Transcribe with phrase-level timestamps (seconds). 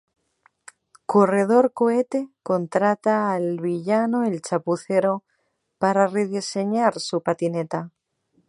[1.05, 5.21] Corredor Cohete contrata al villano el Chapucero
[5.77, 7.91] para rediseñar su patineta.